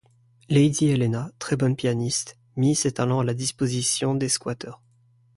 Lady 0.49 0.87
Helena, 0.87 1.29
très-bonne 1.37 1.75
pianiste, 1.75 2.39
mit 2.55 2.73
ses 2.73 2.93
talents 2.93 3.19
à 3.19 3.23
la 3.23 3.35
disposition 3.35 4.15
des 4.15 4.29
squatters. 4.29 4.79